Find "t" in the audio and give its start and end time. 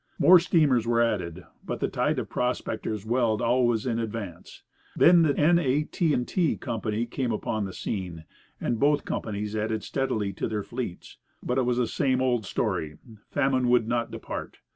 5.83-6.15, 6.25-6.57